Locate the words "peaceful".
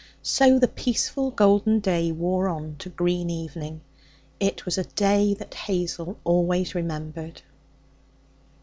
0.67-1.29